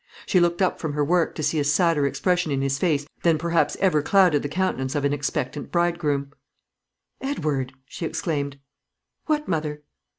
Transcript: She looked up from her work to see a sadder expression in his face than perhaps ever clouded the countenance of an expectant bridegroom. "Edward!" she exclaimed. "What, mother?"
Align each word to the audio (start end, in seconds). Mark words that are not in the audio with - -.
She 0.25 0.39
looked 0.39 0.63
up 0.63 0.79
from 0.79 0.93
her 0.93 1.05
work 1.05 1.35
to 1.35 1.43
see 1.43 1.59
a 1.59 1.63
sadder 1.63 2.07
expression 2.07 2.51
in 2.51 2.63
his 2.63 2.79
face 2.79 3.05
than 3.21 3.37
perhaps 3.37 3.77
ever 3.79 4.01
clouded 4.01 4.41
the 4.41 4.49
countenance 4.49 4.95
of 4.95 5.05
an 5.05 5.13
expectant 5.13 5.71
bridegroom. 5.71 6.31
"Edward!" 7.21 7.73
she 7.85 8.07
exclaimed. 8.07 8.57
"What, 9.27 9.47
mother?" 9.47 9.83